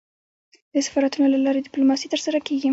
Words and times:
د 0.73 0.75
سفارتونو 0.85 1.27
له 1.33 1.39
لاري 1.45 1.59
ډيپلوماسي 1.67 2.07
ترسره 2.13 2.39
کېږي. 2.47 2.69